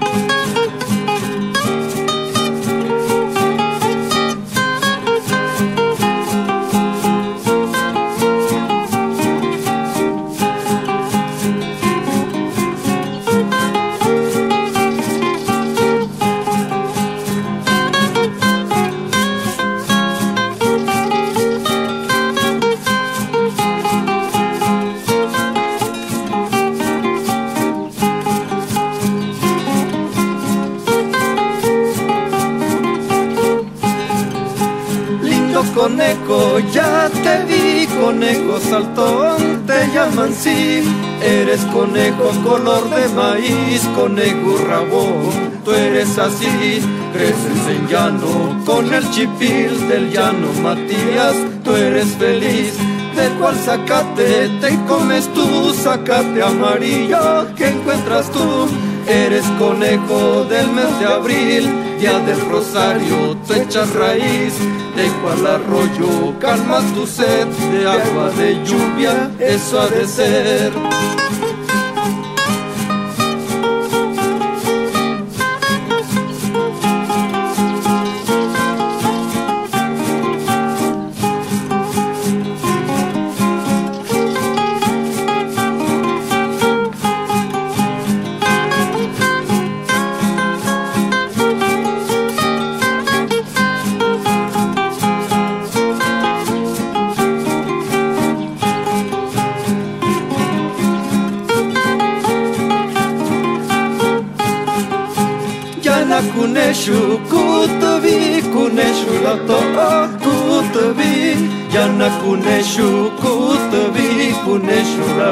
Eres 41.23 41.61
conejo 41.67 42.31
color 42.45 42.89
de 42.91 43.09
maíz, 43.09 43.83
conejo 43.95 44.57
rabón, 44.67 45.61
tú 45.65 45.73
eres 45.73 46.19
así. 46.19 46.81
Creces 47.13 47.67
en 47.69 47.89
llano 47.89 48.63
con 48.65 48.93
el 48.93 49.09
chipil 49.11 49.89
del 49.89 50.11
llano 50.11 50.49
Matías, 50.63 51.35
tú 51.63 51.75
eres 51.75 52.09
feliz. 52.17 52.75
¿De 53.17 53.29
cuál 53.39 53.57
sacate 53.57 54.49
te 54.61 54.77
comes 54.87 55.29
tú? 55.35 55.75
Sacate 55.75 56.43
amarillo 56.43 57.55
que 57.57 57.69
encuentras 57.69 58.31
tú. 58.31 58.69
Eres 59.11 59.45
conejo 59.59 60.45
del 60.45 60.69
mes 60.71 61.01
de 61.01 61.07
abril, 61.07 61.69
día 61.99 62.21
del 62.21 62.41
rosario, 62.49 63.37
tú 63.45 63.55
echas 63.55 63.93
raíz 63.93 64.55
de 64.95 65.09
cual 65.21 65.45
arroyo 65.49 66.39
calmas 66.39 66.85
tu 66.95 67.05
sed 67.09 67.49
de 67.73 67.89
agua 67.91 68.31
de 68.31 68.65
lluvia, 68.65 69.29
eso 69.41 69.81
ha 69.81 69.89
de 69.89 70.07
ser. 70.07 70.73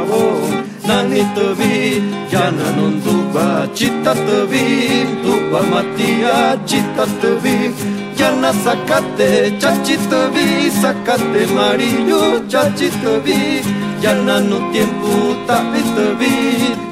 Ravo, 0.09 0.49
nani 0.87 1.23
tavi, 1.35 2.03
Yana 2.31 2.77
non 2.77 3.01
duba 3.01 3.69
chita 3.75 4.15
tavi, 4.15 5.05
duba 5.23 5.63
matia 5.63 6.59
chita 6.67 7.07
tavi, 7.21 7.73
Yana 8.17 8.53
sacate 8.53 9.59
chachitavi, 9.61 10.71
sacate 10.71 11.45
amarillo 11.45 12.41
chachitavi, 12.49 13.63
Yana 14.03 14.41
no 14.41 14.71
tiempo 14.73 15.35
tapitavi, 15.47 16.33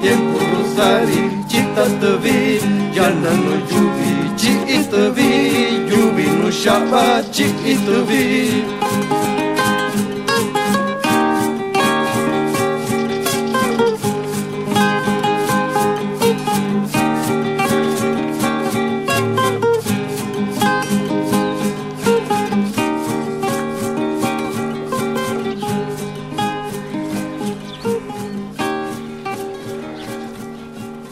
tiempo 0.00 0.38
rosari 0.38 1.46
chita 1.48 1.86
tavi, 2.00 2.60
Yana 2.94 3.30
no 3.30 3.54
lluvi 3.68 4.16
vi, 5.14 5.30
ljubi 5.88 6.26
no 6.38 6.50
šapa 6.50 7.22
vi. 8.08 9.45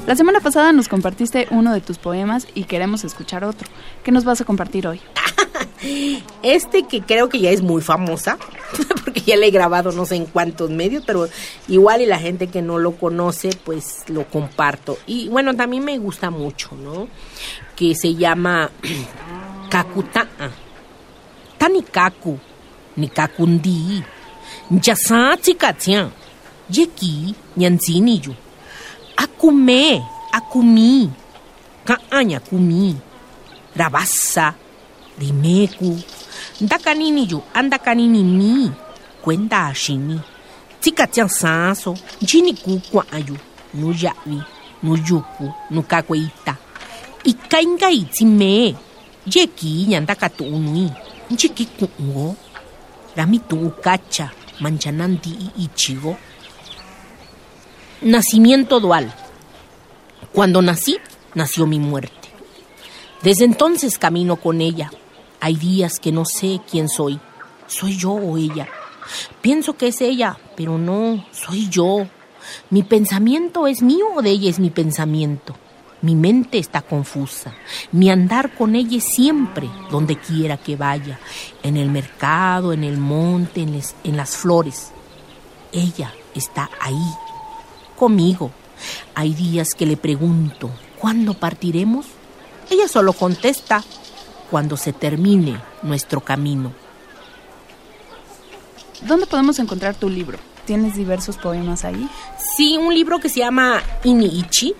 La 0.07 0.15
semana 0.17 0.41
pasada 0.41 0.71
nos 0.73 0.89
compartiste 0.89 1.47
uno 1.51 1.73
de 1.73 1.81
tus 1.81 1.97
poemas 1.97 2.47
y 2.55 2.65
queremos 2.65 3.05
escuchar 3.05 3.43
otro. 3.43 3.67
¿Qué 4.03 4.13
nos 4.13 4.25
vas 4.25 4.39
a 4.41 4.45
compartir 4.45 4.87
hoy? 4.87 5.01
Este 6.43 6.87
que 6.87 7.03
creo 7.03 7.29
que 7.29 7.41
ya 7.41 7.51
es 7.51 7.63
muy 7.63 7.83
famosa, 7.83 8.39
porque 9.05 9.21
ya 9.21 9.37
le 9.37 9.49
he 9.49 9.51
grabado 9.51 9.93
no 9.93 10.07
sé 10.07 10.17
en 10.17 10.27
cuántos 10.27 10.71
medios, 10.71 11.05
pero 11.07 11.29
igual 11.69 12.03
y 12.03 12.07
la 12.07 12.19
gente 12.19 12.47
que 12.49 12.63
no 12.63 12.79
lo 12.79 12.93
conoce, 12.93 13.51
pues 13.65 14.05
lo 14.09 14.27
comparto. 14.29 14.99
Y 15.07 15.29
bueno, 15.29 15.55
también 15.55 15.85
me 15.85 15.99
gusta 15.99 16.31
mucho, 16.31 16.71
¿no? 16.77 17.09
Que 17.77 17.95
se 17.95 18.15
llama 18.15 18.71
Kakuta. 19.71 20.27
Tani 21.59 21.83
Kaku, 21.83 22.39
ni 22.97 23.09
Kakundi. 23.09 24.03
Yasa 24.71 25.37
Chikatsian. 25.41 26.11
Yeki, 26.71 27.35
Nyanziniyu. 27.57 28.44
Akume, 29.17 30.03
Akumi. 30.33 31.11
Kaanya 31.85 32.41
Kumi. 32.41 32.97
Rabasa, 33.77 34.55
Rimeku. 35.19 36.01
Ndakanini 36.61 37.31
yu, 37.31 37.43
andakanini 37.55 38.23
ni. 38.23 38.71
Kwenda 39.23 39.67
ashini. 39.67 40.21
Chikatsian 40.81 41.29
sanso. 41.29 41.97
Jini 42.23 42.53
kukwa 42.55 43.05
ayu. 43.13 43.37
Nuyavi, 43.75 44.43
nuyuku, 44.83 45.53
nukakweita. 45.71 46.57
Ikainga 47.25 47.91
itzime. 47.91 48.75
Yeki, 49.27 49.87
nyandakatunui. 49.89 50.91
Nchiki 51.31 51.65
kungo. 51.67 52.37
Rami 53.17 53.39
tu 53.39 53.73
cacha. 53.83 54.31
Manchanandi 54.61 55.31
y 55.57 55.65
ichigo. 55.65 56.17
Nacimiento 58.03 58.81
dual. 58.81 59.15
Cuando 60.33 60.63
nací, 60.63 60.99
nació 61.35 61.67
mi 61.67 61.79
muerte. 61.79 62.29
Desde 63.23 63.45
entonces 63.45 63.99
camino 63.99 64.37
con 64.37 64.61
ella. 64.61 64.91
Hay 65.41 65.57
días 65.57 65.99
que 65.99 66.13
no 66.13 66.25
sé 66.25 66.61
quién 66.71 66.89
soy. 66.89 67.19
¿Soy 67.67 67.97
yo 67.97 68.13
o 68.13 68.37
ella? 68.37 68.69
Pienso 69.41 69.77
que 69.77 69.89
es 69.89 70.01
ella, 70.01 70.39
pero 70.57 70.79
no, 70.79 71.25
soy 71.33 71.69
yo. 71.69 72.07
Mi 72.71 72.83
pensamiento 72.83 73.67
es 73.67 73.83
mío 73.83 74.07
o 74.17 74.23
de 74.23 74.31
ella 74.31 74.51
es 74.51 74.59
mi 74.59 74.71
pensamiento. 74.71 75.55
Mi 76.03 76.15
mente 76.15 76.59
está 76.59 76.83
confusa. 76.83 77.55
Mi 77.93 78.11
andar 78.11 78.55
con 78.55 78.75
ella 78.75 79.01
siempre, 79.01 79.71
donde 79.91 80.19
quiera 80.19 80.59
que 80.59 80.77
vaya, 80.77 81.19
en 81.63 81.79
el 81.79 81.89
mercado, 81.91 82.75
en 82.75 82.85
el 82.85 82.99
monte, 82.99 83.63
en, 83.63 83.81
en 84.05 84.17
las 84.17 84.37
flores. 84.37 84.93
Ella 85.73 86.13
está 86.35 86.69
ahí, 86.81 87.11
conmigo. 87.95 88.51
Hay 89.15 89.35
días 89.35 89.69
que 89.77 89.87
le 89.87 89.97
pregunto, 89.97 90.71
¿cuándo 90.99 91.35
partiremos? 91.35 92.07
Ella 92.71 92.89
solo 92.89 93.13
contesta, 93.13 93.83
cuando 94.51 94.77
se 94.77 94.93
termine 94.93 95.61
nuestro 95.83 96.21
camino. 96.21 96.73
¿Dónde 99.03 99.27
podemos 99.27 99.59
encontrar 99.59 99.95
tu 99.95 100.09
libro? 100.09 100.39
¿Tienes 100.65 100.95
diversos 100.95 101.37
poemas 101.37 101.85
ahí? 101.85 102.09
Sí, 102.57 102.77
un 102.79 102.95
libro 102.95 103.19
que 103.19 103.29
se 103.29 103.41
llama 103.41 103.83
Iniichi. 104.03 104.75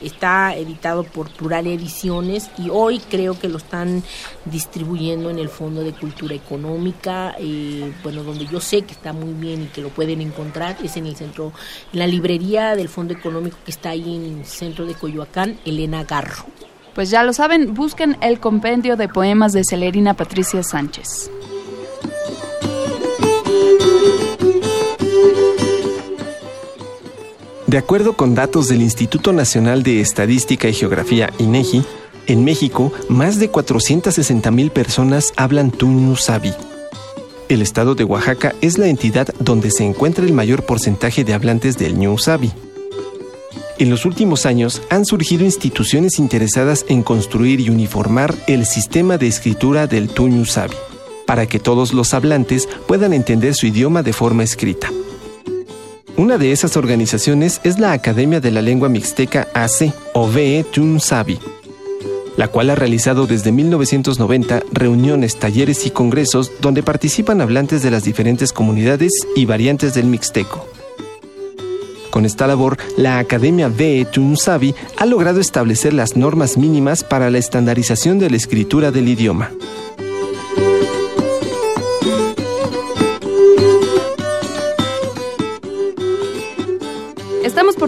Está 0.00 0.54
editado 0.54 1.04
por 1.04 1.30
Plural 1.30 1.66
Ediciones 1.66 2.50
y 2.58 2.68
hoy 2.70 2.98
creo 2.98 3.38
que 3.38 3.48
lo 3.48 3.58
están 3.58 4.02
distribuyendo 4.44 5.30
en 5.30 5.38
el 5.38 5.48
Fondo 5.48 5.82
de 5.82 5.92
Cultura 5.92 6.34
Económica, 6.34 7.34
eh, 7.38 7.92
bueno, 8.02 8.22
donde 8.22 8.46
yo 8.46 8.60
sé 8.60 8.82
que 8.82 8.92
está 8.92 9.12
muy 9.12 9.32
bien 9.32 9.62
y 9.62 9.66
que 9.66 9.80
lo 9.80 9.88
pueden 9.88 10.20
encontrar, 10.20 10.76
es 10.82 10.96
en 10.96 11.06
el 11.06 11.16
centro, 11.16 11.52
en 11.92 11.98
la 11.98 12.06
librería 12.06 12.76
del 12.76 12.88
Fondo 12.88 13.14
Económico 13.14 13.56
que 13.64 13.70
está 13.70 13.90
ahí 13.90 14.16
en 14.16 14.40
el 14.40 14.46
centro 14.46 14.86
de 14.86 14.94
Coyoacán, 14.94 15.58
Elena 15.64 16.04
Garro. 16.04 16.46
Pues 16.94 17.10
ya 17.10 17.24
lo 17.24 17.32
saben, 17.32 17.74
busquen 17.74 18.16
el 18.20 18.38
compendio 18.38 18.96
de 18.96 19.08
poemas 19.08 19.52
de 19.52 19.62
Celerina 19.64 20.14
Patricia 20.14 20.62
Sánchez. 20.62 21.30
De 27.74 27.78
acuerdo 27.78 28.12
con 28.12 28.36
datos 28.36 28.68
del 28.68 28.82
Instituto 28.82 29.32
Nacional 29.32 29.82
de 29.82 30.00
Estadística 30.00 30.68
y 30.68 30.72
Geografía, 30.72 31.32
INEGI, 31.38 31.82
en 32.28 32.44
México, 32.44 32.92
más 33.08 33.40
de 33.40 33.48
460 33.48 34.48
mil 34.52 34.70
personas 34.70 35.32
hablan 35.34 35.72
Tuñu 35.72 36.14
Sabi. 36.14 36.52
El 37.48 37.62
estado 37.62 37.96
de 37.96 38.04
Oaxaca 38.04 38.54
es 38.60 38.78
la 38.78 38.86
entidad 38.86 39.26
donde 39.40 39.72
se 39.72 39.82
encuentra 39.82 40.24
el 40.24 40.32
mayor 40.32 40.64
porcentaje 40.64 41.24
de 41.24 41.34
hablantes 41.34 41.76
del 41.76 41.98
Ñu 41.98 42.16
Sabi. 42.16 42.52
En 43.80 43.90
los 43.90 44.04
últimos 44.04 44.46
años 44.46 44.80
han 44.88 45.04
surgido 45.04 45.44
instituciones 45.44 46.20
interesadas 46.20 46.86
en 46.88 47.02
construir 47.02 47.58
y 47.58 47.70
uniformar 47.70 48.36
el 48.46 48.66
sistema 48.66 49.18
de 49.18 49.26
escritura 49.26 49.88
del 49.88 50.10
Tuñu 50.10 50.44
Sabi, 50.44 50.76
para 51.26 51.46
que 51.46 51.58
todos 51.58 51.92
los 51.92 52.14
hablantes 52.14 52.68
puedan 52.86 53.12
entender 53.12 53.52
su 53.56 53.66
idioma 53.66 54.04
de 54.04 54.12
forma 54.12 54.44
escrita. 54.44 54.92
Una 56.16 56.38
de 56.38 56.52
esas 56.52 56.76
organizaciones 56.76 57.60
es 57.64 57.80
la 57.80 57.90
Academia 57.90 58.40
de 58.40 58.52
la 58.52 58.62
Lengua 58.62 58.88
Mixteca 58.88 59.48
AC, 59.52 59.92
o 60.12 60.28
VE 60.28 60.64
Tun 60.72 61.00
Sabi, 61.00 61.40
la 62.36 62.46
cual 62.46 62.70
ha 62.70 62.76
realizado 62.76 63.26
desde 63.26 63.50
1990 63.50 64.62
reuniones, 64.70 65.36
talleres 65.40 65.86
y 65.86 65.90
congresos 65.90 66.52
donde 66.60 66.84
participan 66.84 67.40
hablantes 67.40 67.82
de 67.82 67.90
las 67.90 68.04
diferentes 68.04 68.52
comunidades 68.52 69.12
y 69.34 69.44
variantes 69.44 69.94
del 69.94 70.06
mixteco. 70.06 70.68
Con 72.12 72.24
esta 72.24 72.46
labor, 72.46 72.78
la 72.96 73.18
Academia 73.18 73.66
VE 73.66 74.04
Tun 74.04 74.36
Sabi 74.36 74.72
ha 74.96 75.06
logrado 75.06 75.40
establecer 75.40 75.92
las 75.94 76.16
normas 76.16 76.56
mínimas 76.56 77.02
para 77.02 77.28
la 77.28 77.38
estandarización 77.38 78.20
de 78.20 78.30
la 78.30 78.36
escritura 78.36 78.92
del 78.92 79.08
idioma. 79.08 79.50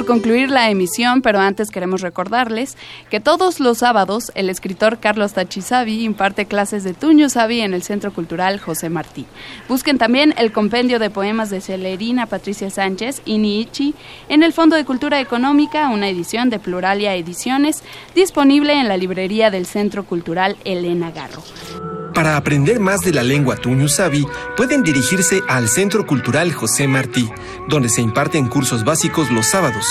Concluir 0.07 0.51
la 0.51 0.71
emisión, 0.71 1.21
pero 1.21 1.41
antes 1.41 1.71
queremos 1.71 2.01
recordarles 2.01 2.79
que 3.11 3.21
todos 3.21 3.61
los 3.61 3.79
sábados 3.79 4.33
el 4.35 4.49
escritor 4.49 4.99
Carlos 4.99 5.35
Tachisabi 5.35 6.05
imparte 6.05 6.47
clases 6.47 6.85
de 6.85 6.95
Tuño 6.95 7.29
Sabi 7.29 7.61
en 7.61 7.75
el 7.75 7.83
Centro 7.83 8.13
Cultural 8.15 8.59
José 8.59 8.89
Martí. 8.89 9.27
Busquen 9.69 9.99
también 9.99 10.33
el 10.39 10.53
compendio 10.53 10.99
de 10.99 11.11
poemas 11.11 11.51
de 11.51 11.61
Celerina 11.61 12.27
Patricia 12.27 12.71
Sánchez 12.71 13.21
y 13.27 13.39
Niichi 13.39 13.95
en 14.29 14.43
el 14.43 14.55
Fondo 14.55 14.77
de 14.77 14.87
Cultura 14.87 15.21
Económica, 15.21 15.89
una 15.89 16.09
edición 16.09 16.49
de 16.49 16.59
Pluralia 16.59 17.15
Ediciones, 17.15 17.83
disponible 18.15 18.73
en 18.73 18.89
la 18.89 18.97
librería 18.97 19.51
del 19.51 19.67
Centro 19.67 20.05
Cultural 20.05 20.57
Elena 20.65 21.11
Garro. 21.11 22.06
Para 22.17 22.39
aprender 22.39 22.81
más 22.81 23.03
de 23.03 23.13
la 23.13 23.23
lengua 23.23 23.57
Tuñu 23.57 23.89
Sabi, 23.89 24.27
pueden 24.57 24.83
dirigirse 24.83 25.43
al 25.49 25.69
Centro 25.69 26.07
Cultural 26.07 26.51
José 26.51 26.89
Martí, 26.89 27.31
donde 27.69 27.91
se 27.91 28.01
imparten 28.01 28.49
cursos 28.49 28.85
básicos 28.85 29.31
los 29.31 29.45
sábados. 29.45 29.85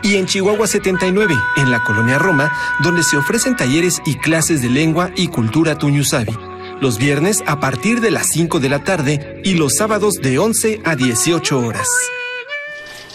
Y 0.00 0.14
en 0.14 0.26
Chihuahua 0.26 0.68
79, 0.68 1.34
en 1.56 1.72
la 1.72 1.82
colonia 1.82 2.16
Roma, 2.16 2.52
donde 2.84 3.02
se 3.02 3.16
ofrecen 3.16 3.56
talleres 3.56 4.00
y 4.06 4.14
clases 4.14 4.62
de 4.62 4.70
lengua 4.70 5.10
y 5.16 5.26
cultura 5.26 5.76
Tuñu 5.76 6.04
Sabi. 6.04 6.38
Los 6.80 6.96
viernes 6.98 7.42
a 7.44 7.58
partir 7.58 8.00
de 8.00 8.12
las 8.12 8.28
5 8.28 8.60
de 8.60 8.68
la 8.68 8.84
tarde 8.84 9.40
y 9.42 9.54
los 9.54 9.74
sábados 9.74 10.14
de 10.22 10.38
11 10.38 10.80
a 10.84 10.94
18 10.94 11.58
horas. 11.58 11.88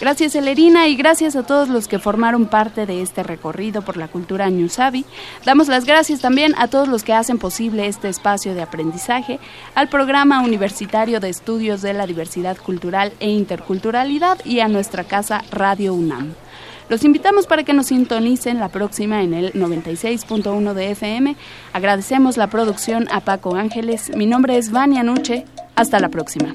Gracias 0.00 0.32
Celerina 0.32 0.88
y 0.88 0.96
gracias 0.96 1.36
a 1.36 1.42
todos 1.42 1.68
los 1.68 1.86
que 1.86 1.98
formaron 1.98 2.46
parte 2.46 2.86
de 2.86 3.02
este 3.02 3.22
recorrido 3.22 3.82
por 3.82 3.98
la 3.98 4.08
cultura 4.08 4.48
Ñusabi. 4.48 5.04
Damos 5.44 5.68
las 5.68 5.84
gracias 5.84 6.20
también 6.20 6.54
a 6.56 6.68
todos 6.68 6.88
los 6.88 7.04
que 7.04 7.12
hacen 7.12 7.36
posible 7.36 7.86
este 7.86 8.08
espacio 8.08 8.54
de 8.54 8.62
aprendizaje, 8.62 9.38
al 9.74 9.90
programa 9.90 10.40
universitario 10.40 11.20
de 11.20 11.28
estudios 11.28 11.82
de 11.82 11.92
la 11.92 12.06
diversidad 12.06 12.56
cultural 12.56 13.12
e 13.20 13.28
interculturalidad 13.28 14.42
y 14.46 14.60
a 14.60 14.68
nuestra 14.68 15.04
casa 15.04 15.44
Radio 15.50 15.92
UNAM. 15.92 16.32
Los 16.88 17.04
invitamos 17.04 17.46
para 17.46 17.62
que 17.62 17.74
nos 17.74 17.88
sintonicen 17.88 18.58
la 18.58 18.70
próxima 18.70 19.22
en 19.22 19.34
el 19.34 19.52
96.1 19.52 20.72
de 20.72 20.92
FM. 20.92 21.36
Agradecemos 21.74 22.38
la 22.38 22.46
producción 22.46 23.06
a 23.12 23.20
Paco 23.20 23.54
Ángeles. 23.54 24.10
Mi 24.16 24.24
nombre 24.24 24.56
es 24.56 24.72
Vania 24.72 25.02
Nuche. 25.02 25.44
Hasta 25.76 26.00
la 26.00 26.08
próxima. 26.08 26.54